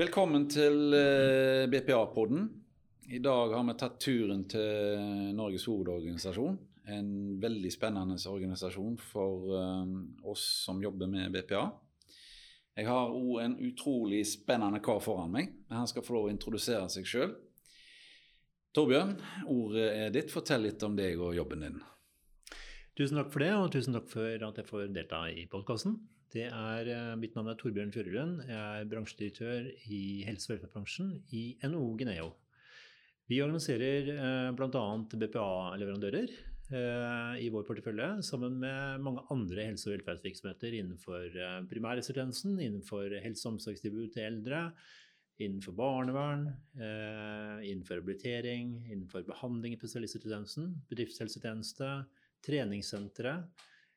[0.00, 2.46] Velkommen til eh, BPA-podden.
[3.12, 6.54] I dag har vi tatt turen til Norges hovedorganisasjon.
[6.94, 7.10] En
[7.42, 9.90] veldig spennende organisasjon for eh,
[10.30, 11.66] oss som jobber med BPA.
[12.80, 15.50] Jeg har òg en utrolig spennende kar foran meg.
[15.68, 17.34] Han skal få lov å introdusere seg sjøl.
[18.72, 19.12] Torbjørn,
[19.52, 20.32] ordet er ditt.
[20.32, 21.76] Fortell litt om deg og jobben din.
[22.96, 26.00] Tusen takk for det, og tusen takk for at jeg får delta i podkasten.
[26.30, 28.44] Mitt navn er Torbjørn Fjørelund.
[28.46, 32.28] Jeg er bransjedirektør i helse- og velferdsbransjen i NHO Gineo.
[33.26, 34.84] Vi organiserer eh, bl.a.
[35.10, 42.60] BPA-leverandører eh, i vår portefølje, sammen med mange andre helse- og velferdsvirksomheter innenfor eh, primærhelsetjenesten,
[42.62, 44.68] innenfor helse- og omsorgstilbud til eldre,
[45.42, 46.46] innenfor barnevern,
[46.78, 51.90] eh, innenfor rehabilitering, innenfor behandling i spesialisthelsetjenesten, bedriftshelsetjeneste,
[52.46, 53.34] treningssentre,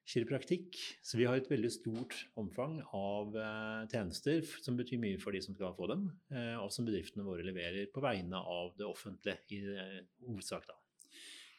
[0.10, 0.78] kiropraktikk.
[1.02, 5.42] Så vi har et veldig stort omfang av eh, tjenester som betyr mye for de
[5.46, 9.40] som skal få dem, eh, og som bedriftene våre leverer på vegne av det offentlige
[9.56, 10.68] i eh, hovedsak.
[10.68, 10.80] da.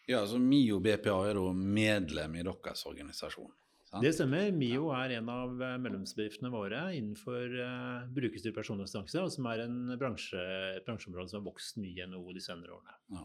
[0.05, 3.53] Ja, altså MIO BPA er da medlem i deres organisasjon?
[3.89, 4.05] sant?
[4.05, 4.50] Det stemmer.
[4.53, 9.95] MIO er en av medlemsbedriftene våre innenfor uh, brukerstyrt personlig assistanse, og som er en
[10.00, 10.42] bransje,
[10.75, 12.98] et bransjeområde som har vokst mye i NHO de senere årene.
[13.17, 13.25] Ja.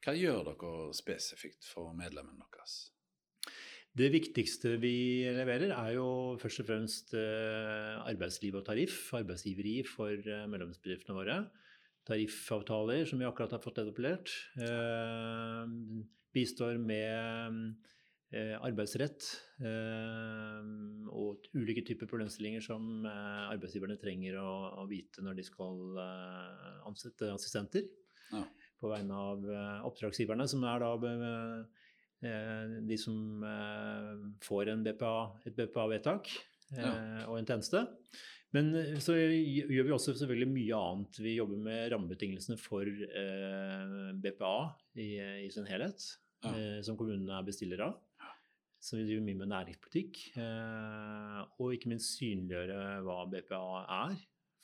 [0.00, 2.78] Hva gjør dere spesifikt for medlemmene deres?
[3.98, 10.14] Det viktigste vi leverer, er jo først og fremst eh, arbeidsliv og tariff, arbeidsgiveri for
[10.14, 11.38] eh, medlemsbedriftene våre.
[12.06, 14.30] Tariffavtaler som vi akkurat har fått etablert.
[14.62, 15.74] Eh,
[16.30, 17.58] bistår med
[18.30, 19.26] eh, arbeidsrett
[19.58, 20.70] eh,
[21.10, 26.00] og ulike typer problemstillinger som arbeidsgiverne trenger å, vite når de skal
[26.86, 27.90] ansette assistenter.
[28.30, 28.46] Ja.
[28.80, 29.42] På vegne av
[29.90, 30.94] oppdragsgiverne, som er da
[32.22, 35.12] de som eh, får en BPA,
[35.48, 36.28] et BPA-vedtak
[36.76, 37.86] eh, og en tjeneste.
[38.52, 41.20] Men eh, så gjør vi også selvfølgelig mye annet.
[41.22, 44.54] Vi jobber med rammebetingelsene for eh, BPA
[45.00, 45.08] i,
[45.46, 46.04] i sin helhet,
[46.44, 46.54] Ja.
[46.56, 47.98] eh, som kommunene er bestillere av.
[48.80, 50.20] Så vi driver mye med næringspolitikk.
[50.40, 54.14] Eh, og ikke minst synliggjøre hva BPA er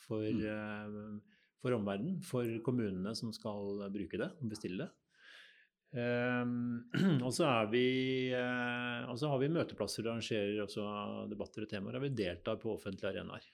[0.07, 0.45] for, Mm.
[0.49, 1.21] eh,
[1.61, 4.91] for omverdenen, for kommunene som skal bruke det og bestille det.
[5.97, 6.85] Um,
[7.25, 7.87] og så vi
[8.37, 10.85] eh, og så har vi møteplasser og arrangerer også
[11.31, 11.97] debatter og temaer.
[11.97, 13.47] Og vi deltar på offentlige arenaer.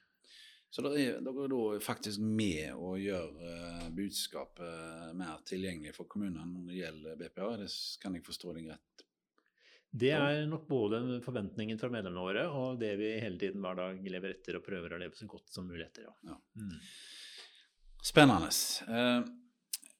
[0.72, 6.08] Så dere er, dere er da faktisk med å gjøre eh, budskapet mer tilgjengelig for
[6.10, 7.50] kommunene når det gjelder BPA?
[7.60, 7.69] Det
[8.03, 9.04] kan jeg forstå deg rett?
[9.92, 14.06] Det er nok både forventningen fra medlemmene våre og det vi hele tiden hver dag
[14.14, 16.09] lever etter og prøver å leve så godt som mulig etter.
[16.09, 16.32] Ja.
[16.32, 16.38] Ja.
[16.56, 16.78] Mm.
[18.03, 18.48] Spennende.
[18.88, 19.19] Eh,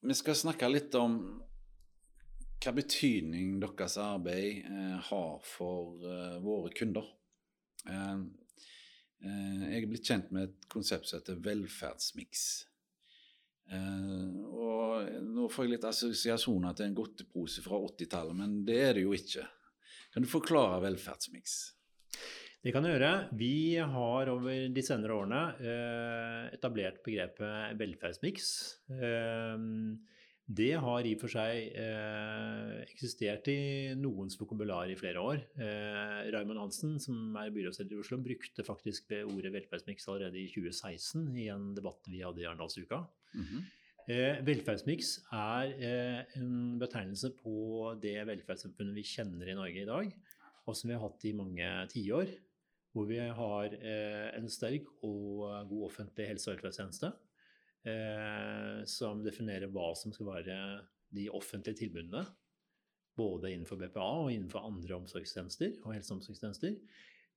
[0.09, 1.21] vi skal snakke litt om
[2.63, 7.09] hva betydning deres arbeid eh, har for eh, våre kunder.
[7.91, 8.21] Eh,
[9.23, 12.47] jeg er blitt kjent med et konsept som heter velferdsmiks.
[13.73, 19.05] Og nå får jeg litt assosiasjoner til en godtepose fra 80-tallet, men det er det
[19.05, 19.47] jo ikke.
[20.13, 21.55] Kan du forklare velferdsmiks?
[22.67, 23.13] Det kan jeg gjøre.
[23.39, 25.45] Vi har over de senere årene
[26.59, 28.51] etablert begrepet velferdsmiks.
[28.99, 29.55] Eh,
[30.51, 35.45] det har i og for seg eh, eksistert i noens vokabular i flere år.
[35.55, 40.49] Eh, Raymond Hansen, som er byrådsleder i Oslo, brukte faktisk det ordet velferdsmiks allerede i
[40.51, 43.05] 2016 i en debatt vi hadde i Arendalsuka.
[43.39, 43.63] Mhm.
[44.11, 50.09] Eh, velferdsmiks er eh, en betegnelse på det velferdssamfunnet vi kjenner i Norge i dag,
[50.67, 52.35] og som vi har hatt i mange tiår.
[52.93, 57.13] Hvor vi har eh, en sterk og god offentlig helse- og velferdstjeneste
[57.89, 60.57] eh, som definerer hva som skal være
[61.13, 62.25] de offentlige tilbudene.
[63.19, 66.77] Både innenfor BPA og innenfor andre omsorgstjenester og helse- og omsorgstjenester.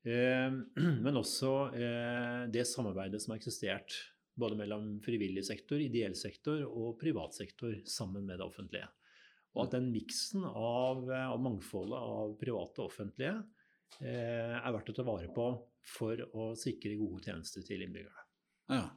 [0.06, 0.52] Eh,
[1.06, 3.98] men også eh, det samarbeidet som har eksistert
[4.36, 8.88] både mellom frivillig sektor, ideell sektor og privat sektor sammen med det offentlige.
[9.56, 13.38] Og at den miksen av, eh, av mangfoldet av private og offentlige
[14.02, 15.44] er verdt å ta vare på
[15.88, 18.24] for å sikre gode tjenester til innbyggerne.
[18.74, 18.88] Ja.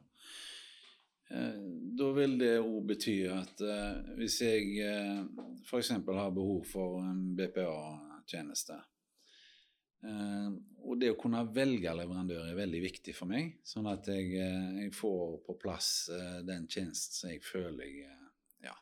[1.30, 1.56] Eh,
[1.98, 5.24] Da vil det òg bety at eh, hvis jeg eh,
[5.66, 5.90] f.eks.
[5.90, 8.78] har behov for en BPA-tjeneste
[10.86, 14.92] Og det å kunne velge leverandør er veldig viktig for meg, sånn at jeg, jeg
[14.94, 15.88] får på plass
[16.46, 18.14] den tjenesten som jeg føler jeg
[18.68, 18.76] ja,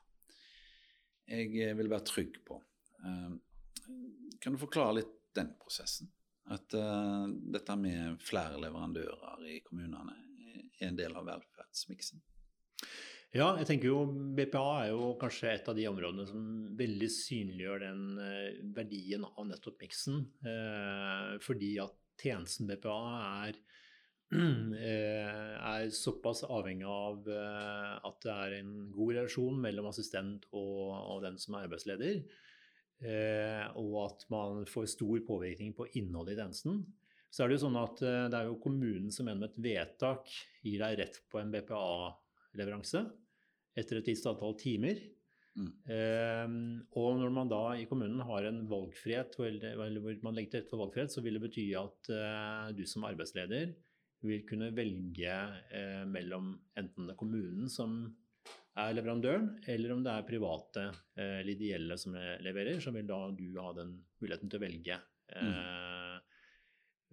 [1.33, 2.61] jeg vil være trygg på.
[3.01, 6.13] Kan du forklare litt den prosessen?
[6.53, 10.21] At dette med flere leverandører i kommunene
[10.77, 12.21] er en del av velferdsmiksen?
[13.37, 14.05] Ja, jeg tenker jo
[14.37, 16.43] BPA er jo kanskje et av de områdene som
[16.79, 20.23] veldig synliggjør den eh, verdien av nettopp miksen.
[20.47, 23.01] Eh, fordi at tjenesten BPA
[23.49, 23.59] er
[24.37, 31.37] er såpass avhengig av at det er en god relasjon mellom assistent og, og den
[31.39, 32.17] som er arbeidsleder,
[33.79, 36.83] og at man får stor påvirkning på innholdet i tjenesten.
[37.31, 40.27] Så er det jo sånn at det er jo kommunen som gjennom et vedtak
[40.67, 41.55] gir deg rett på en
[42.57, 43.05] BPA-leveranse
[43.77, 45.01] etter et visst antall timer.
[45.57, 45.71] Mm.
[45.89, 46.55] Eh,
[47.01, 50.73] og når man da i kommunen har en valgfrihet, eller hvor man legger til rette
[50.73, 53.73] for valgfrihet, så vil det bety at eh, du som arbeidsleder
[54.27, 55.35] vil kunne velge
[55.77, 57.99] eh, mellom enten det er kommunen som
[58.77, 60.87] er leverandøren, eller om det er private
[61.17, 64.99] eh, eller ideelle som leverer, så vil da du ha den muligheten til å velge.
[65.37, 65.55] Mm.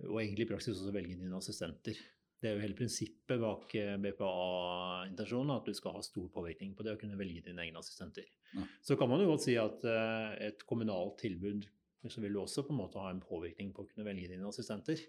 [0.10, 1.98] Og egentlig i praksis også velge dine assistenter.
[2.44, 6.84] Det er jo hele prinsippet bak eh, BPA-intensjonen, at du skal ha stor påvirkning på
[6.84, 8.28] det å kunne velge dine egne assistenter.
[8.52, 8.66] Ja.
[8.84, 11.70] Så kan man jo godt si at uh, et kommunalt tilbud
[12.12, 14.50] så vil du også på en måte ha en påvirkning på å kunne velge dine
[14.50, 15.00] assistenter.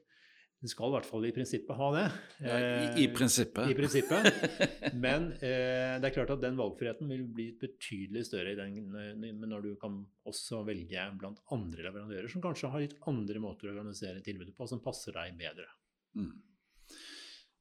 [0.63, 2.05] Du skal i hvert fall i prinsippet ha det.
[2.47, 3.67] Ja, i, i, eh, prinsippet.
[3.69, 4.29] I prinsippet.
[5.05, 8.79] Men eh, det er klart at den valgfriheten vil bli betydelig større den,
[9.43, 9.99] når du kan
[10.31, 14.71] også velge blant andre leverandører som kanskje har litt andre måter å organisere tilbudet på,
[14.71, 15.69] som passer deg bedre.
[16.17, 16.33] Mm.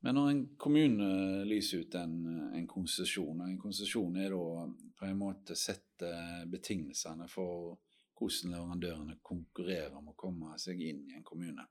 [0.04, 1.10] Men når en kommune
[1.48, 2.16] lyser ut en,
[2.58, 4.66] en konsesjon, og en konsesjon er da
[5.00, 6.10] på en måte sette
[6.52, 7.78] betingelsene for
[8.20, 11.64] hvordan leverandørene konkurrerer om å komme seg inn i en kommune.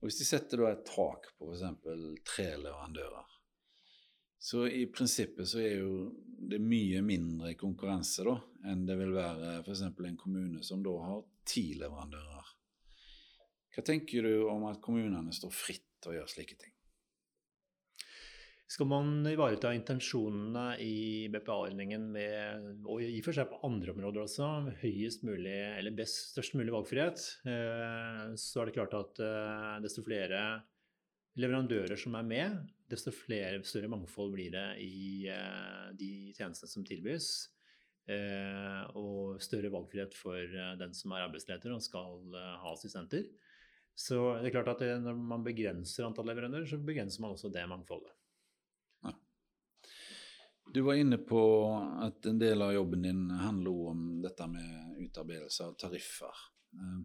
[0.00, 2.20] Og Hvis de setter da et tak på f.eks.
[2.28, 3.38] tre leverandører,
[4.42, 6.08] så i prinsippet så er jo
[6.50, 8.34] det mye mindre konkurranse da,
[8.68, 9.84] enn det vil være f.eks.
[9.86, 12.52] en kommune som da har ti leverandører.
[13.72, 16.71] Hva tenker du om at kommunene står fritt til å gjøre slike ting?
[18.72, 22.06] Skal man ivareta intensjonene i BPA-ordningen
[22.88, 24.46] og i og for seg på andre områder også,
[24.80, 30.04] høyest mulig eller best, størst mulig valgfrihet, eh, så er det klart at eh, desto
[30.06, 30.40] flere
[31.42, 32.56] leverandører som er med,
[32.88, 37.32] desto flere, større mangfold blir det i eh, de tjenestene som tilbys.
[38.98, 43.28] Og større valgfrihet for den som er arbeidsleder og skal ha assistenter.
[43.94, 47.62] Så det er klart at når man begrenser antall leverandører, så begrenser man også det
[47.70, 48.10] mangfoldet.
[50.72, 51.40] Du var inne på
[52.00, 56.38] at en del av jobben din handler om dette med utarbeidelse av tariffer.
[56.72, 57.02] Eh,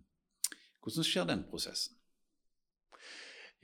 [0.79, 1.97] hvordan skjer den prosessen?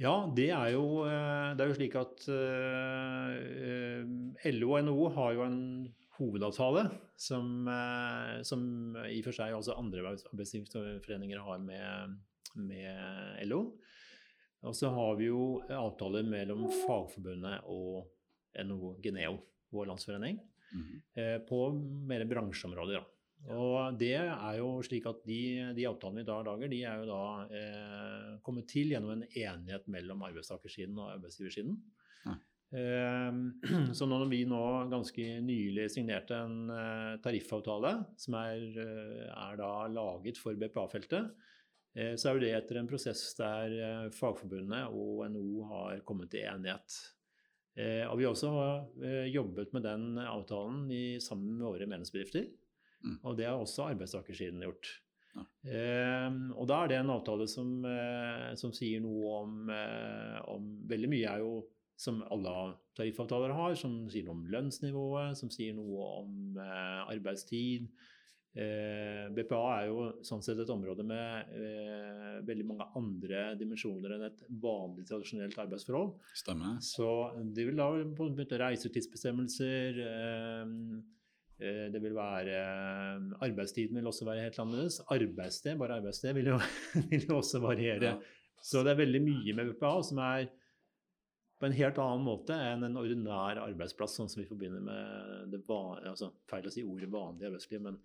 [0.01, 3.31] Ja, det er jo, eh, det er jo slik at uh,
[4.51, 5.61] LO og NHO har jo en
[6.17, 6.83] hovedavtale
[7.15, 7.69] som,
[8.45, 8.65] som
[9.07, 12.19] i og for seg også andre arbeidsgiverforeninger har med,
[12.59, 13.61] med LO.
[14.67, 18.03] Og så har vi jo avtaler mellom Fagforbundet og
[18.67, 19.39] NHO Geneo
[19.73, 20.39] vår landsforening,
[20.73, 21.45] mm -hmm.
[21.49, 21.59] på
[22.07, 23.01] mer bransjeområder.
[23.01, 23.13] Da.
[23.51, 25.41] Og det er jo slik at de,
[25.75, 29.89] de avtalene vi da lager, de er jo da eh, kommet til gjennom en enighet
[29.91, 31.75] mellom arbeidstakersiden og arbeidsgiversiden.
[32.23, 32.37] Ja.
[32.79, 33.41] Eh,
[33.97, 39.73] så når vi nå ganske nylig signerte en eh, tariffavtale som er, eh, er da
[39.91, 41.33] laget for BPA-feltet,
[41.99, 46.47] eh, så er jo det etter en prosess der Fagforbundet og NHO har kommet til
[46.47, 46.95] enighet.
[47.73, 48.51] Eh, og vi har også
[49.01, 52.51] eh, jobbet med den avtalen i, sammen med våre medlemsbedrifter.
[53.03, 53.17] Mm.
[53.23, 54.91] Og det har også arbeidstakersiden gjort.
[55.33, 55.43] Ja.
[55.73, 60.69] Eh, og da er det en avtale som, eh, som sier noe om, eh, om,
[60.89, 61.63] Veldig mye er jo
[61.97, 67.85] som alle tariffavtaler har, som sier noe om lønnsnivået, som sier noe om arbeidstid,
[68.53, 74.27] Eh, BPA er jo sånn sett et område med eh, veldig mange andre dimensjoner enn
[74.27, 76.13] et vanlig tradisjonelt arbeidsforhold.
[76.37, 76.77] Stemmer.
[76.85, 77.07] Så
[77.55, 80.77] det vil da begynne å måte reisetidsbestemmelser eh,
[81.63, 85.01] eh det vil være eh, Arbeidstiden vil også være helt annerledes.
[85.17, 86.61] Arbeidssted, bare arbeidssted, vil jo,
[87.09, 88.13] vil jo også variere.
[88.13, 88.41] Ja.
[88.61, 90.51] Så det er veldig mye med BPA som er
[91.63, 95.61] på en helt annen måte enn en ordinær arbeidsplass, sånn som vi forbinder med det
[95.65, 97.97] vanlige, altså Feil å si ordet vanlig arbeidsliv, men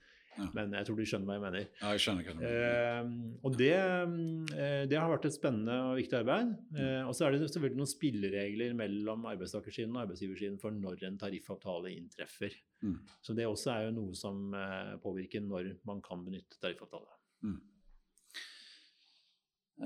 [0.55, 1.65] men jeg tror du skjønner hva jeg mener.
[1.81, 2.67] Ja, jeg skjønner hva du mener.
[2.69, 6.55] Eh, og det, eh, det, har vært et spennende og viktig arbeid.
[6.71, 6.79] Mm.
[6.85, 11.19] Eh, og så er det selvfølgelig noen spilleregler mellom arbeidstakersiden og arbeidsgiversiden for når en
[11.21, 12.55] tariffavtale inntreffer.
[12.85, 12.97] Mm.
[13.25, 17.19] Så det også er jo noe som eh, påvirker når man kan benytte tariffavtale.
[17.49, 17.61] Mm.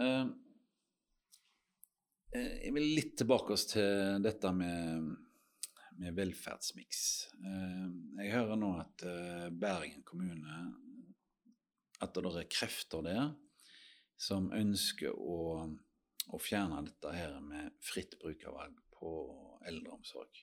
[0.03, 0.25] Eh,
[2.33, 5.13] jeg vil litt tilbake oss til dette med
[6.03, 7.03] med velferdsmiks.
[7.47, 7.87] Eh,
[8.25, 10.59] jeg hører nå at eh, Bergen kommune
[12.03, 13.29] At det er krefter der
[14.19, 15.67] som ønsker å,
[16.35, 19.13] å fjerne dette her med fritt brukervalg på
[19.67, 20.43] eldreomsorg.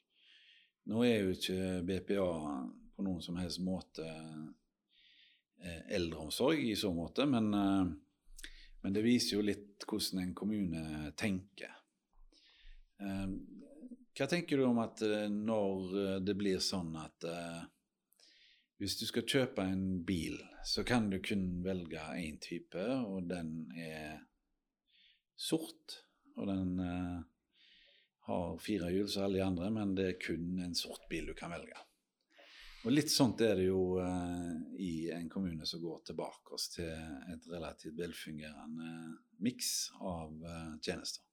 [0.92, 2.30] Nå er jo ikke BPA
[2.96, 4.08] på noen som helst måte
[5.64, 11.76] eh, eldreomsorg i så måte, men, men det viser jo litt hvordan en kommune tenker.
[14.20, 17.62] Hva tenker du om at eh, når eh, det blir sånn at uh,
[18.80, 20.36] hvis du skal kjøpe en bil,
[20.68, 24.18] så kan du kun velge én type, og den er
[25.40, 26.02] sort.
[26.36, 27.22] Og den uh,
[28.28, 31.34] har fire hjul som alle de andre, men det er kun en sort bil du
[31.40, 31.80] kan velge.
[32.84, 34.52] Og litt sånt er det jo uh,
[34.84, 39.16] i en kommune som går tilbake oss til et relativt velfungerende
[39.48, 40.36] miks av
[40.84, 41.24] tjenester.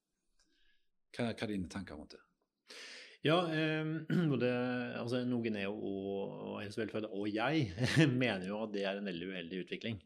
[1.10, 2.25] Hva, hva er dine tanker rundt det?
[3.26, 3.40] Ja,
[4.30, 4.50] både
[5.02, 7.68] altså, Nogeneo og, og Helse og Velferd og jeg
[8.22, 10.00] mener jo at det er en veldig uheldig utvikling.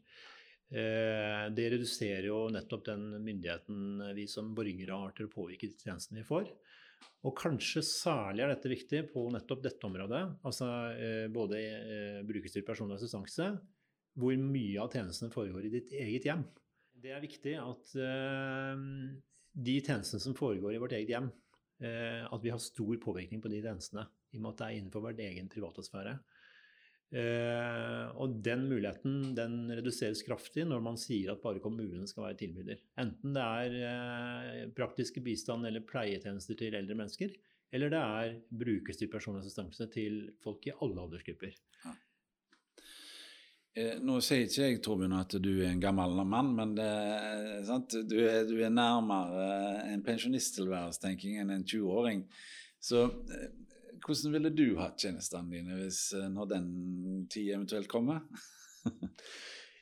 [0.71, 5.75] Eh, det reduserer jo nettopp den myndigheten vi som borgere har til å påvirke de
[5.75, 6.47] tjenestene vi får.
[7.27, 12.69] Og kanskje særlig er dette viktig på nettopp dette området, altså eh, både eh, brukerstyrt
[12.69, 13.49] personlig assistanse,
[14.15, 16.45] hvor mye av tjenestene foregår i ditt eget hjem.
[17.01, 17.93] Det er viktig at
[19.51, 21.29] de tjenestene som foregår i vårt eget hjem,
[21.81, 25.03] at vi har stor påvirkning på de grensene, i og med at det er innenfor
[25.05, 26.13] vår egen privatesfære.
[27.11, 32.37] Eh, og den muligheten den reduseres kraftig når man sier at bare kommunen skal være
[32.39, 32.79] tilbyder.
[33.03, 37.33] Enten det er eh, praktiske bistand eller pleietjenester til eldre mennesker,
[37.75, 41.59] eller det er brukerstyrt personlig assistanse til folk i alle aldersgrupper.
[41.83, 41.97] Ja.
[43.71, 46.87] Eh, nå sier ikke jeg Torbjørn, at du er en gammel mann, men det,
[48.09, 49.45] du, er, du, er, nærmere
[49.93, 52.25] en pensjonisttilværelsestenking enn en 20-åring.
[52.83, 53.47] Så eh,
[54.03, 56.67] hvordan ville du hatt tjenestene dine hvis, eh, når den
[57.31, 58.25] tid eventuelt kommer?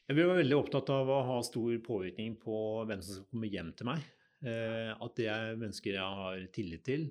[0.09, 3.73] vil være veldig opptatt av å ha stor påvirkning på hvem som skal komme hjem
[3.77, 4.05] til meg.
[4.45, 7.09] Eh, at det er mennesker jeg har tillit til,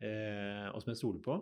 [0.00, 1.38] eh, og som jeg stoler på.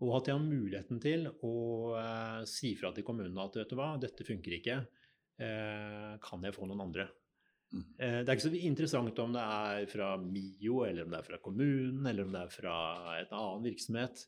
[0.00, 1.54] Og at jeg har muligheten til å
[2.00, 4.80] eh, si fra til kommunen at vet du hva, dette funker ikke.
[5.42, 7.08] Eh, kan jeg få noen andre?
[7.74, 7.82] Mm.
[7.98, 11.28] Eh, det er ikke så interessant om det er fra MIO, eller om det er
[11.28, 12.78] fra kommunen, eller om det er fra
[13.18, 14.24] et annen virksomhet.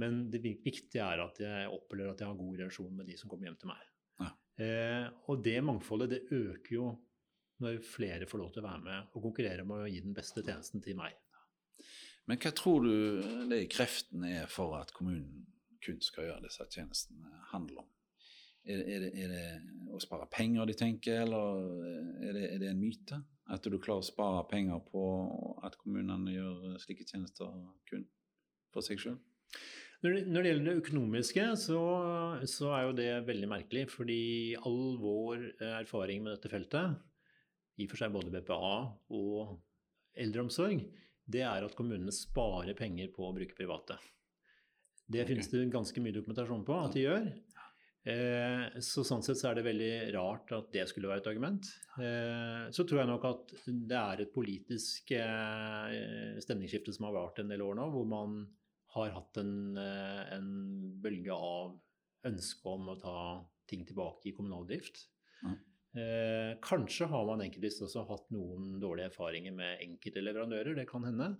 [0.00, 3.30] Men det viktige er at jeg opplever at jeg har god relasjon med de som
[3.30, 3.86] kommer hjem til meg.
[4.22, 4.32] Ja.
[4.64, 6.90] Eh, og det mangfoldet det øker jo
[7.60, 10.44] når flere får lov til å være med og konkurrere med å gi den beste
[10.46, 11.18] tjenesten til meg.
[12.28, 15.46] Men hva tror du de kreftene er for at kommunen
[15.84, 17.88] kun skal gjøre disse tjenestene handler om?
[18.68, 21.62] Er, er, det, er, det, å spare penger de tenker, eller
[22.20, 23.22] er det, er det, en myte?
[23.50, 25.04] At du klarer å spare penger på
[25.66, 27.48] at kommunene gjør slike tjenester
[27.88, 28.04] kun
[28.70, 29.16] for seg sjøl?
[30.00, 31.80] Når det, når det, gjelder det økonomiske, så,
[32.48, 33.82] så, er jo det veldig merkelig.
[33.92, 34.22] Fordi
[34.60, 35.42] all vår
[35.80, 37.00] erfaring med dette feltet,
[37.80, 38.76] i og for seg både BPA
[39.16, 39.58] og
[40.20, 40.84] eldreomsorg,
[41.30, 43.98] det er at kommunene sparer penger på å bruke private.
[45.10, 45.32] Det okay.
[45.32, 47.30] finnes det ganske mye dokumentasjon på at de gjør.
[48.08, 51.68] Eh, så sånn sett så er det veldig rart at det skulle være et argument.
[52.00, 57.42] Eh, så tror jeg nok at det er et politisk eh, stemningsskifte som har vart
[57.42, 58.40] en del år nå, hvor man
[58.94, 60.48] har hatt en, en
[61.02, 61.76] bølge av
[62.26, 63.18] ønske om å ta
[63.70, 65.04] ting tilbake i kommunal drift.
[65.90, 66.54] Ja.
[66.62, 71.32] kanskje har man enkeltvis også hatt noen dårlige erfaringer med enkelte leverandører, det kan hende.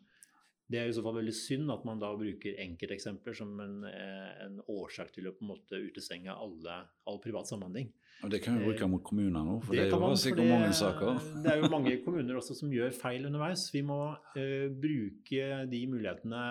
[0.70, 4.28] Det er i så fall veldig synd at man da bruker enkelteksempler som en, eh,
[4.44, 6.76] en, årsak til å på en måte utestenge alle,
[7.10, 7.88] all privat samhandling.
[8.22, 10.44] Og Det kan vi bruke mot kommuner nå, for det, det er jo man, sikkert
[10.44, 11.20] det, mange saker.
[11.42, 13.64] det er jo mange kommuner også som gjør feil underveis.
[13.74, 16.44] Vi må uh, bruke de mulighetene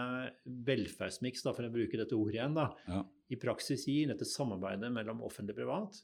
[0.68, 3.04] velferdsmiks, for å bruke dette ordet igjen, da, ja.
[3.32, 6.02] i praksis gir dette samarbeidet mellom offentlig og privat.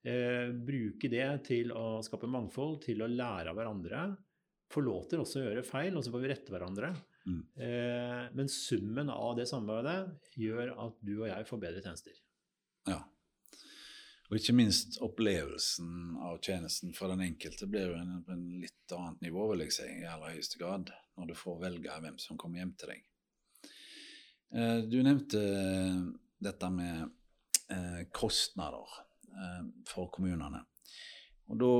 [0.00, 4.04] Uh, bruke det til å skape mangfold, til å lære av hverandre.
[4.70, 6.92] Få lov til også å gjøre feil, og så får vi rette hverandre.
[7.26, 7.40] Mm.
[7.56, 12.20] Eh, men summen av det samarbeidet gjør at du og jeg får bedre tjenester.
[12.88, 13.00] Ja.
[14.30, 18.94] Og ikke minst opplevelsen av tjenesten for den enkelte blir jo en, på en litt
[18.94, 22.38] annet nivå, vil jeg si, i aller høyeste grad, når du får velge hvem som
[22.40, 23.06] kommer hjem til deg.
[24.54, 25.42] Eh, du nevnte
[26.40, 27.10] dette med
[27.74, 30.64] eh, kostnader eh, for kommunene.
[31.50, 31.72] Og da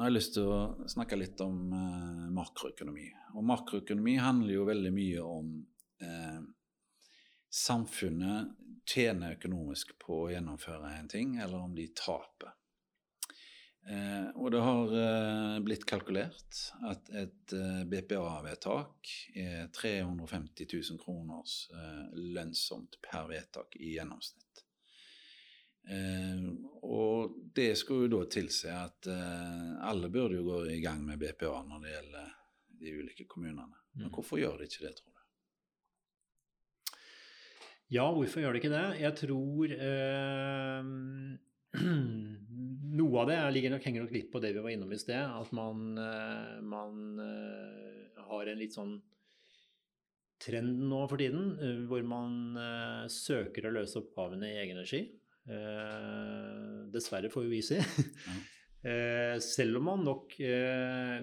[0.00, 0.60] har jeg lyst til å
[0.90, 3.10] snakke litt om eh, makroøkonomi.
[3.36, 5.52] Og makroøkonomi handler jo veldig mye om
[6.00, 6.40] eh,
[7.50, 8.56] samfunnet
[8.90, 12.56] tjener økonomisk på å gjennomføre en ting, eller om de taper.
[13.90, 16.58] Eh, og det har eh, blitt kalkulert
[16.88, 22.04] at et eh, BPA-vedtak er 350 000 kroners eh,
[22.36, 24.49] lønnsomt per vedtak i gjennomsnitt.
[25.88, 26.44] Eh,
[26.86, 31.20] og det skulle jo da tilsi at eh, alle burde jo gå i gang med
[31.20, 32.34] BPA når det gjelder
[32.80, 33.80] de ulike kommunene.
[33.96, 34.14] Men mm.
[34.14, 35.20] hvorfor gjør de ikke det, tror du?
[37.90, 38.86] Ja, hvorfor gjør de ikke det?
[39.02, 40.90] Jeg tror eh,
[43.00, 45.18] noe av det ligger nok, henger nok litt på det vi var innom i sted.
[45.20, 48.94] At man, eh, man eh, har en litt sånn
[50.40, 51.50] trend nå for tiden,
[51.90, 52.54] hvor man
[53.12, 55.02] søker å løse oppgavene i egen regi.
[56.94, 57.78] Dessverre, får vi si.
[57.80, 58.38] ja.
[59.44, 60.38] selv om man nok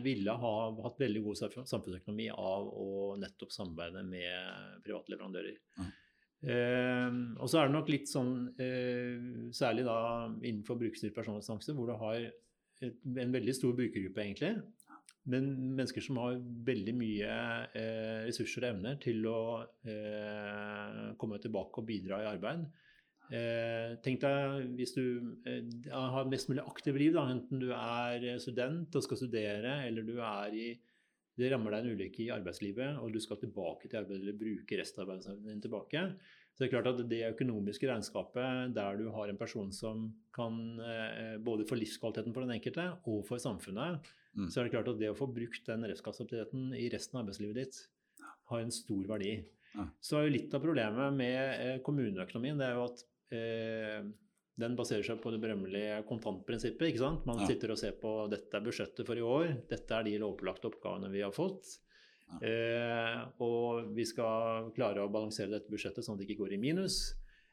[0.04, 0.52] ville ha
[0.84, 5.56] hatt veldig god samfunnsøkonomi av å nettopp samarbeide med private leverandører.
[5.80, 5.88] Ja.
[6.46, 11.90] Eh, og så er det nok litt sånn, eh, særlig da innenfor brukerstyrt personlig hvor
[11.90, 14.54] du har et, en veldig stor brukergruppe, egentlig.
[15.28, 17.32] Men mennesker som har veldig mye
[17.76, 19.40] eh, ressurser og evner til å
[19.84, 22.68] eh, komme tilbake og bidra i arbeid.
[23.28, 25.04] Eh, tenk deg hvis du
[25.50, 30.08] eh, har mest mulig aktivt liv, da, enten du er student og skal studere, eller
[30.08, 30.70] du er i
[31.38, 34.80] det rammer deg en ulykke i arbeidslivet, og du skal tilbake til arbeidet eller bruke
[34.80, 36.02] restarbeidsevnen din tilbake.
[36.50, 40.56] Så det er klart at det økonomiske regnskapet der du har en person som kan
[40.82, 44.02] eh, både for livskvaliteten for den enkelte og for samfunnet,
[44.34, 44.48] mm.
[44.50, 47.62] så er det klart at det å få brukt den restkapasiteten i resten av arbeidslivet
[47.62, 47.84] ditt
[48.50, 49.36] har en stor verdi.
[49.76, 49.86] Ja.
[50.02, 54.06] Så er jo litt av problemet med eh, kommuneøkonomien det er jo at eh,
[54.58, 56.90] den baserer seg på det berømmelige kontantprinsippet.
[56.90, 57.28] ikke sant?
[57.30, 57.50] Man ja.
[57.52, 61.12] sitter og ser på dette er budsjettet for i år, dette er de lovpålagte oppgavene
[61.14, 61.78] vi har fått.
[62.28, 62.40] Ja.
[62.50, 66.62] Eh, og vi skal klare å balansere dette budsjettet sånn at det ikke går i
[66.64, 67.00] minus.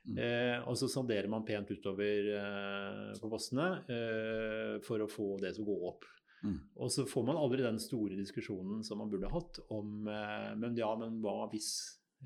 [0.04, 0.16] Mm.
[0.20, 5.54] Eh, og så salderer man pent utover eh, på postene eh, for å få det
[5.56, 6.08] til å gå opp.
[6.44, 6.58] Mm.
[6.84, 10.76] Og så får man aldri den store diskusjonen som man burde hatt om eh, Men
[10.76, 11.70] ja, men hva hvis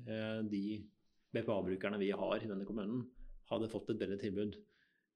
[0.03, 0.81] eh, de
[1.35, 3.05] BPA-brukerne vi har i denne kommunen,
[3.49, 4.59] hadde fått et bedre tilbud?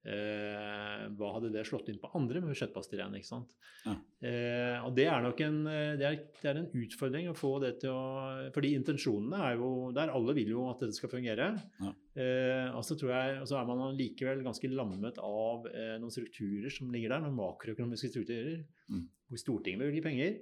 [0.03, 3.13] Eh, hva hadde det slått inn på andre budsjettposter igjen?
[3.15, 3.53] ikke sant?
[3.85, 3.93] Ja.
[4.27, 7.53] Eh, og det er nok en, eh, det er, det er, en utfordring å få
[7.63, 10.11] det til å fordi intensjonene er jo der.
[10.11, 11.53] Alle vil jo at dette skal fungere.
[11.79, 11.93] Ja.
[12.19, 16.13] Eh, og så tror jeg, og så er man likevel ganske lammet av eh, noen
[16.13, 18.59] strukturer som ligger der, noen makroøkonomiske strukturer,
[18.91, 19.05] mm.
[19.31, 20.41] hvor Stortinget vil gi penger.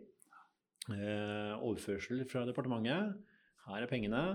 [0.90, 3.14] Eh, overførsel fra departementet.
[3.68, 4.26] Her er pengene.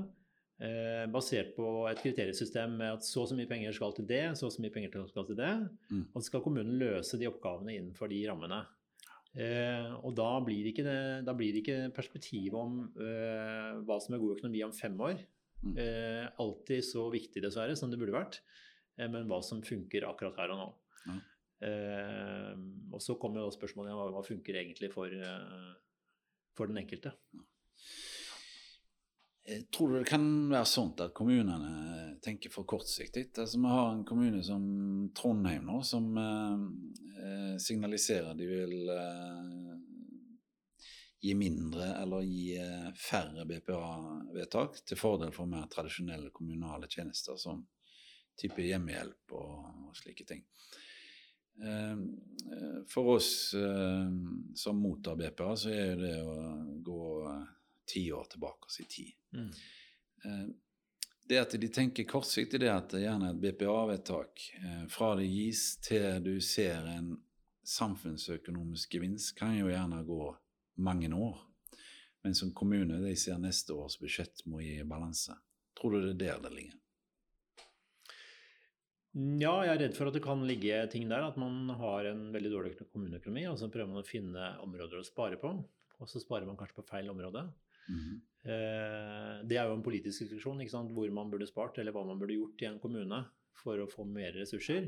[0.56, 4.22] Eh, basert på et kriteriesystem med at så og så mye penger skal til det,
[4.40, 5.52] så og så mye penger skal til det.
[5.90, 6.06] Mm.
[6.06, 8.62] Og så skal kommunen løse de oppgavene innenfor de rammene.
[9.36, 14.22] Eh, og da blir, ikke det, da blir ikke perspektivet om eh, hva som er
[14.22, 15.20] god økonomi om fem år,
[15.60, 15.74] mm.
[15.82, 18.40] eh, alltid så viktig, dessverre, som det burde vært,
[18.96, 20.70] eh, men hva som funker akkurat her og nå.
[21.04, 21.20] Mm.
[21.68, 22.54] Eh,
[22.96, 25.12] og så kommer jo spørsmålet om hva, hva funker egentlig for,
[26.56, 27.12] for den enkelte.
[29.48, 33.28] Eh, tror du det kan være sånn at kommunene tenker for kortsiktig?
[33.38, 34.64] Altså, vi har en kommune som
[35.14, 36.64] Trondheim nå, som eh,
[37.22, 39.76] eh signaliserer de vil eh,
[41.22, 47.62] gi mindre eller gi eh, færre BPA-vedtak til fordel for mer tradisjonelle kommunale tjenester som
[48.36, 50.42] type hjemmehjelp og, og slike ting.
[51.62, 52.02] Eh,
[52.90, 53.30] for oss
[54.58, 56.34] som mottar BPA, så er det å
[56.82, 57.06] gå
[57.86, 59.12] ti år tilbake i tid.
[59.36, 59.50] Mm.
[60.24, 60.46] Eh,
[61.28, 65.26] det at de tenker kortsiktig, det at det gjerne er et BPA-vedtak eh, fra det
[65.26, 67.16] gis til du ser en
[67.66, 70.22] samfunnsøkonomisk gevinst, kan jo gjerne gå
[70.78, 71.40] mange år.
[72.22, 75.34] Men som kommune de ser neste års budsjett må gi balanse.
[75.78, 76.78] Tror du det er der det ligger?
[79.16, 81.24] Ja, jeg er redd for at det kan ligge ting der.
[81.24, 85.06] At man har en veldig dårlig kommuneøkonomi, og så prøver man å finne områder å
[85.06, 85.54] spare på.
[85.96, 87.46] Og så sparer man kanskje på feil område.
[87.88, 88.22] Mm.
[88.46, 90.60] Det er jo en politisk diskusjon
[90.94, 93.18] hvor man burde spart, eller hva man burde gjort i en kommune
[93.58, 94.86] for å få mer ressurser.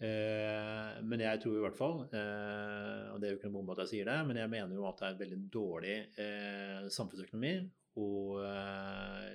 [0.00, 3.82] Eh, men jeg tror i hvert fall, og det er jo ikke noe bombe at
[3.84, 5.96] jeg sier det, men jeg mener jo at det er veldig dårlig
[6.96, 7.54] samfunnsøkonomi
[8.00, 8.08] å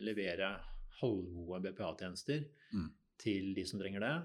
[0.06, 0.56] levere
[1.02, 2.90] halvgode BPA-tjenester mm.
[3.22, 4.16] til de som trenger det.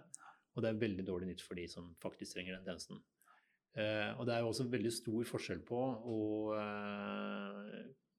[0.55, 3.03] Og det er veldig dårlig nytt for de som faktisk trenger den tjenesten.
[4.17, 5.81] og det er jo også veldig stor forskjell på
[6.15, 6.17] å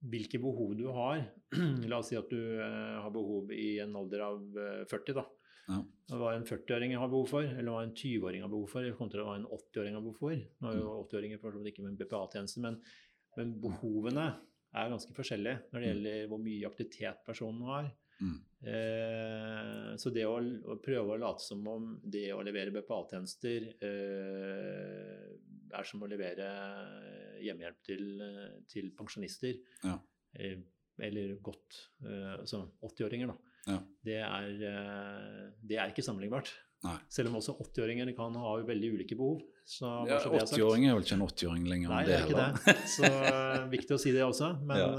[0.02, 1.22] hvilke behov du har.
[1.92, 4.42] La oss si at du eh, har behov i en alder av
[4.90, 5.14] 40.
[5.14, 5.26] Eh, da.
[5.72, 5.80] Ja.
[6.18, 9.38] Hva en 40-åring har behov for, eller hva en 20-åring har behov for, kontra hva
[9.40, 10.46] en 80-åring har behov for.
[10.64, 11.44] Nå er jo 80-åringer mm.
[11.44, 12.80] for ikke med BPA-tjeneste, men,
[13.38, 14.28] men, behovene
[14.72, 15.92] er ganske forskjellige når det mm.
[15.92, 17.92] gjelder hvor mye aktivitet personen har.
[18.22, 18.36] Mm.
[18.72, 25.32] Eh, så det å, å, prøve å late som om det å levere BPA-tjenester eh,
[25.78, 26.48] er som å levere
[27.42, 28.04] hjemmehjelp til,
[28.72, 29.96] til pensjonister, ja.
[30.38, 30.60] eh,
[31.02, 33.56] eller godt eh, altså 80-åringer, da.
[33.70, 33.78] Ja.
[34.06, 36.52] Det, er, eh, det, er, ikke sammenlignbart.
[36.82, 36.96] Nei.
[37.14, 39.44] Selv om også 80-åringer kan ha veldig ulike behov.
[40.10, 41.94] ja, 80-åring er vel ikke en 80-åring lenger.
[41.94, 42.76] Nei, det er ikke det.
[42.96, 43.12] Så
[43.76, 44.56] viktig å si det også.
[44.66, 44.98] Men,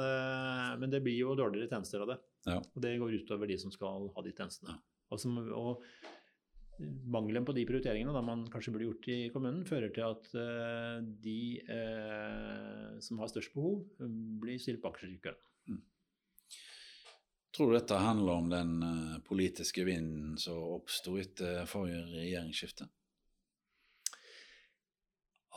[0.78, 2.18] men det blir jo dårligere tjenester av det.
[2.46, 2.60] Ja.
[2.62, 4.78] Og det går utover de som skal ha de tjenestene.
[5.10, 5.82] Og, som, og,
[7.12, 10.98] mangelen på de prioriteringene da man kanskje burde gjort i kommunen, fører til at uh,
[11.24, 13.82] de uh, som har størst behov,
[14.42, 15.38] blir stilt bakerst i køen.
[15.70, 15.82] Mm.
[17.52, 22.88] Tror du dette handler om den uh, politiske vinden som oppsto etter forrige regjeringsskifte?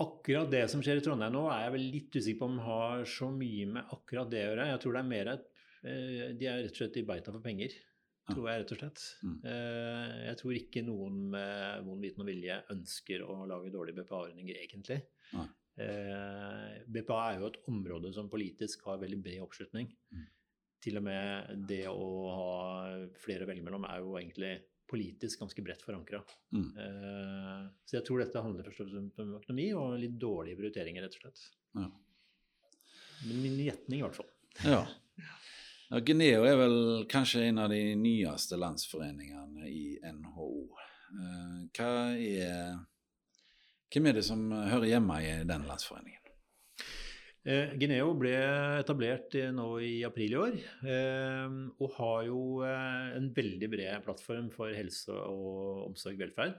[0.04, 3.06] Akkurat det som skjer i Trondheim nå, er jeg vel litt usikker på om har
[3.08, 4.72] så mye med akkurat det å gjøre.
[4.74, 7.44] Jeg tror det er mer at uh, de er rett og slett i beita for
[7.46, 7.78] penger.
[8.26, 9.04] Tror jeg, rett og slett.
[9.22, 9.36] Mm.
[9.44, 14.64] Uh, jeg tror ikke noen med vond viten og vilje ønsker å lage dårlige BPA-ordninger,
[14.66, 15.04] egentlig.
[15.36, 15.48] Nei.
[15.76, 19.90] BPA er jo et område som politisk har veldig bred oppslutning.
[20.16, 20.24] Mm
[20.86, 22.56] til og med det å ha
[23.22, 24.54] flere å velge mellom er jo egentlig
[24.90, 26.20] politisk ganske bredt forankra.
[26.54, 26.68] Mm.
[26.78, 31.06] Uh, så jeg tror dette handler først og fremst om økonomi og litt dårlige prioriteringer,
[31.06, 31.48] rett og slett.
[31.80, 31.88] Ja.
[33.26, 34.30] Men min gjetning, i hvert fall.
[34.62, 34.84] Ja.
[35.90, 36.02] ja.
[36.06, 36.78] Geneo er vel
[37.12, 40.52] kanskje en av de nyeste landsforeningene i NHO.
[41.16, 42.78] Uh, hva er,
[43.94, 46.22] hvem er det som hører hjemme i den landsforeningen?
[47.46, 48.34] Eh, Geneo ble
[48.80, 50.56] etablert nå i april i år,
[50.90, 56.56] eh, og har jo eh, en veldig bred plattform for helse og omsorg og velferd.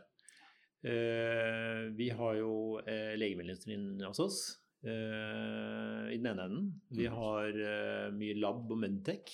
[0.86, 2.52] Eh, vi har jo
[2.84, 4.38] eh, legemiddelindustrien hos oss
[4.90, 6.66] eh, i den ene enden.
[6.94, 7.14] Vi mm.
[7.16, 9.32] har uh, mye lab og medtech.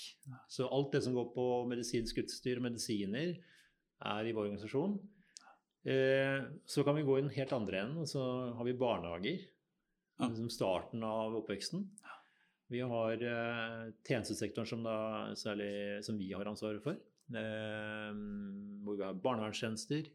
[0.50, 3.34] Så alt det som går på medisinsk utstyr og medisiner,
[4.02, 4.96] er i vår organisasjon.
[6.66, 8.22] så kan vi gå i den helt andre enden, og så
[8.56, 9.44] har vi barnehager.
[10.18, 10.26] Ja.
[10.26, 11.84] Liksom starten av oppveksten.
[12.72, 13.22] Vi har
[14.02, 14.96] tjenestesektoren som, da,
[15.38, 16.98] særlig, som vi har ansvaret for.
[17.30, 20.10] Hvor vi har barnevernstjenester.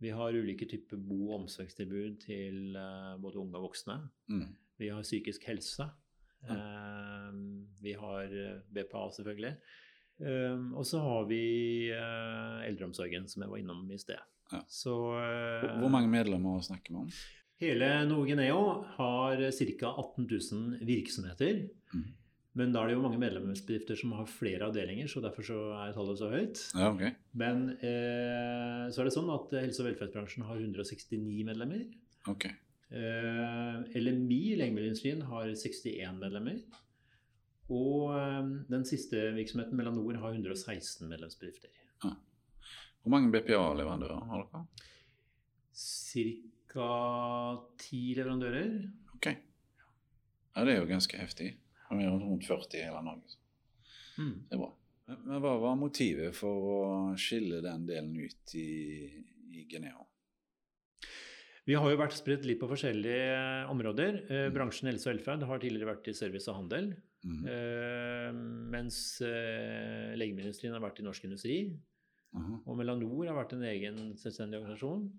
[0.00, 3.96] Vi har ulike typer bo- og omsorgstilbud til eh, både unge og voksne.
[4.30, 4.46] Mm.
[4.78, 5.88] Vi har psykisk helse.
[6.48, 7.66] Mm.
[7.82, 9.56] Vi har eh, BPA, selvfølgelig.
[10.74, 11.38] Og så har vi
[12.66, 14.18] eldreomsorgen, som jeg var innom i sted.
[14.50, 14.64] Ja.
[14.66, 14.90] Så,
[15.78, 17.12] Hvor mange medlemmer snakker vi om?
[17.62, 19.92] Hele Nogeneo har ca.
[19.92, 21.68] 18 000 virksomheter.
[21.94, 22.08] Mm.
[22.56, 25.92] Men da er det jo mange medlemsbedrifter som har flere avdelinger, så derfor så er
[25.94, 26.62] tallet så høyt.
[26.72, 27.12] Ja, okay.
[27.38, 31.84] Men eh, så er det sånn at helse- og velferdsbransjen har 169 medlemmer.
[32.32, 32.56] Okay.
[32.88, 36.58] Eh, LMI, legemiddelindustrien, har 61 medlemmer.
[37.68, 41.74] Og eh, den siste virksomheten, Melanor, har 116 medlemsbedrifter.
[42.02, 42.16] Ja.
[43.04, 44.86] Hvor mange BPA-leverandører har dere?
[45.78, 46.88] Cirka ca.
[47.80, 48.74] ti leverandører.
[49.16, 49.26] Ok.
[49.28, 51.54] Ja, det er jo ganske heftig.
[51.90, 53.38] Vi er rundt 40 i hele Norge.
[54.18, 54.34] Mm.
[54.48, 54.72] Det er bra.
[55.08, 56.78] Men hva var motivet for å
[57.20, 58.68] skille den delen ut i,
[59.56, 60.04] i Geneo?
[61.68, 64.22] Vi har jo vært spredt litt på forskjellige eh, områder.
[64.24, 64.54] Eh, mm.
[64.56, 66.90] bransjen helse og velferd har tidligere vært i service og handel.
[67.28, 67.42] Mm.
[67.52, 68.28] Eh,
[68.72, 71.58] mens eh, legemiddelindustrien har vært i norsk industri.
[72.32, 72.60] Uh -huh.
[72.66, 75.10] Og Melanor har vært en egen selvstendig organisasjon.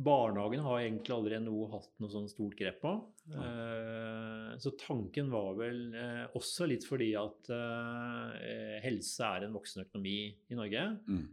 [0.00, 2.92] Barnehagen har egentlig aldri NHO hatt noe sånn stort grep på.
[3.34, 3.42] Ja.
[3.44, 9.84] Eh, så tanken var vel eh, også litt fordi at eh, helse er en voksende
[9.88, 10.16] økonomi
[10.48, 10.86] i Norge.
[11.10, 11.26] Mm.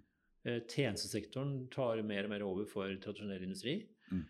[0.48, 3.82] Tjenestesektoren tar mer og mer over for tradisjonell industri.
[4.08, 4.22] Mm.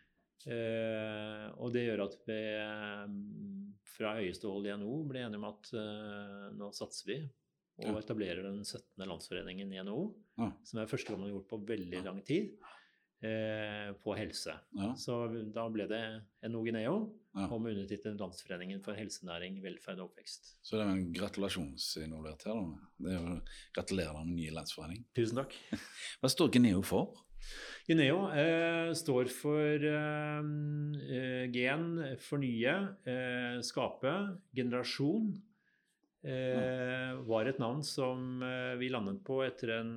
[1.61, 2.37] og det gjør at vi
[3.91, 5.69] fra høyeste hold i NHO ble enige om at
[6.57, 7.17] nå satser vi
[7.85, 9.03] og etablerer den 17.
[9.05, 10.07] landsforeningen i NHO.
[10.41, 10.49] Ja.
[10.65, 12.76] Som er første gang man har gjort på veldig lang tid eh,
[13.17, 14.53] på helse.
[14.77, 14.91] Ja.
[14.99, 15.15] Så
[15.49, 16.01] da ble det
[16.45, 16.97] NOGNEO
[17.33, 17.47] ja.
[17.47, 20.51] og med undertittelen Landsforeningen for helsenæring, velferd og oppvekst.
[20.61, 22.59] Så det er en gratulasjonsinvolvert her.
[22.59, 22.91] Da.
[23.01, 23.39] Det er jo
[23.77, 25.01] Gratulerer med ny landsforening.
[25.17, 25.55] Tusen takk.
[26.21, 27.23] Hva står GINEO for?
[27.87, 30.47] GINEO eh, står for eh,
[31.07, 31.85] eh, gen,
[32.23, 32.75] fornye,
[33.07, 34.13] eh, skape,
[34.57, 35.29] generasjon.
[36.27, 39.93] Eh, var et navn som eh, vi landet på etter en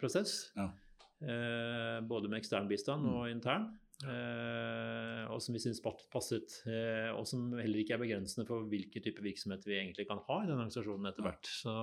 [0.00, 0.48] prosess.
[0.58, 0.72] Ja.
[1.18, 3.34] Eh, både med ekstern bistand og mm.
[3.34, 3.68] intern.
[3.98, 5.24] Ja.
[5.34, 9.24] og som vi syns passet, eh, og som heller ikke er begrensende for hvilke type
[9.24, 11.50] virksomhet vi egentlig kan ha i den organisasjonen etter hvert.
[11.50, 11.74] Så,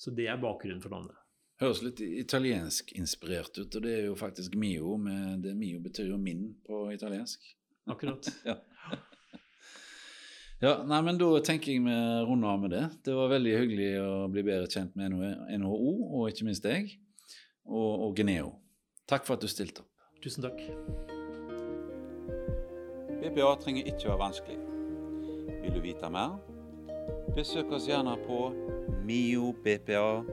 [0.00, 1.18] så det er bakgrunnen for navnet.
[1.60, 4.94] Høres litt italiensk inspirert ut, og det er jo faktisk Mio.
[5.02, 7.44] Med det Mio betyr jo min på italiensk.
[7.90, 8.30] Akkurat.
[8.48, 8.56] ja.
[10.62, 11.98] ja, nei, men Da tenker jeg vi
[12.30, 12.84] runder av med det.
[13.04, 15.18] Det var veldig hyggelig å bli bedre kjent med
[15.60, 16.94] NHO, og ikke minst deg
[17.68, 18.52] og, og Geneo.
[19.08, 19.92] Takk for at du stilte opp.
[20.24, 20.58] Tusen takk.
[23.22, 24.58] BPA trenger ikke være vanskelig.
[25.62, 26.38] Vil du vite mer?
[27.36, 28.52] Besøk oss gjerne på
[29.04, 30.24] miobpa.no.